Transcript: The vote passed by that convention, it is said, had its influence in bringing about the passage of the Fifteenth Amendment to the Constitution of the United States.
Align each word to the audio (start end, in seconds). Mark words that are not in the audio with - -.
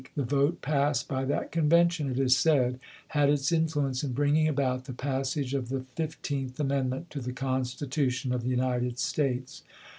The 0.15 0.23
vote 0.23 0.63
passed 0.63 1.07
by 1.07 1.25
that 1.25 1.51
convention, 1.51 2.09
it 2.09 2.17
is 2.17 2.35
said, 2.35 2.79
had 3.09 3.29
its 3.29 3.51
influence 3.51 4.03
in 4.03 4.13
bringing 4.13 4.47
about 4.47 4.85
the 4.85 4.93
passage 4.93 5.53
of 5.53 5.69
the 5.69 5.81
Fifteenth 5.95 6.59
Amendment 6.59 7.11
to 7.11 7.19
the 7.21 7.31
Constitution 7.33 8.33
of 8.33 8.41
the 8.41 8.49
United 8.49 8.97
States. 8.97 9.61